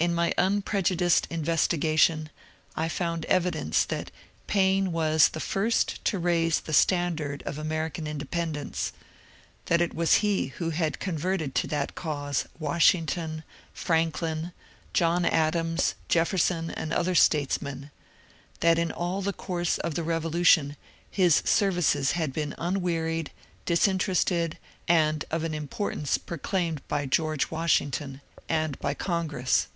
In 0.00 0.14
my 0.14 0.32
unprejudiced 0.38 1.26
investigation 1.28 2.30
I 2.74 2.88
found 2.88 3.26
evidence 3.26 3.84
that 3.84 4.10
Paine 4.46 4.92
was 4.92 5.28
the 5.28 5.40
first 5.40 6.02
to 6.06 6.18
raise 6.18 6.60
the 6.60 6.72
standard 6.72 7.42
of 7.42 7.58
American 7.58 8.06
independence; 8.06 8.94
that 9.66 9.82
it 9.82 9.92
was 9.92 10.14
he 10.24 10.46
who 10.56 10.70
had 10.70 11.00
converted 11.00 11.54
to 11.56 11.66
that 11.66 11.94
cause 11.94 12.46
Washington, 12.58 13.44
Franklin, 13.74 14.52
John 14.94 15.26
Adams, 15.26 15.96
Jefferson, 16.08 16.70
and 16.70 16.94
other 16.94 17.14
statesmen; 17.14 17.90
that 18.60 18.78
in 18.78 18.90
all 18.90 19.20
the 19.20 19.34
course 19.34 19.76
of 19.76 19.96
the 19.96 20.02
Revolution 20.02 20.78
his 21.10 21.42
services 21.44 22.12
had 22.12 22.32
been 22.32 22.54
unwearied, 22.56 23.32
disinterested, 23.66 24.56
and 24.88 25.26
of 25.30 25.44
an 25.44 25.52
im* 25.52 25.68
portance 25.68 26.16
proclaimed 26.16 26.80
by 26.88 27.04
George 27.04 27.50
Washington 27.50 28.22
and 28.48 28.78
by 28.78 28.94
Congress. 28.94 29.66